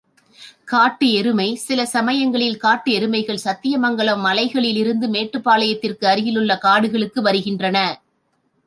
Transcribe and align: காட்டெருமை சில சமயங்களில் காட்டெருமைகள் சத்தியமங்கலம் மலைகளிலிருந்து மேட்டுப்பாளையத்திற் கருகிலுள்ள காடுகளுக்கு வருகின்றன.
காட்டெருமை 0.65 1.45
சில 1.55 1.85
சமயங்களில் 1.85 2.57
காட்டெருமைகள் 2.57 3.43
சத்தியமங்கலம் 3.43 4.25
மலைகளிலிருந்து 4.25 5.07
மேட்டுப்பாளையத்திற் 5.07 5.99
கருகிலுள்ள 5.99 6.57
காடுகளுக்கு 6.57 7.21
வருகின்றன. 7.21 7.77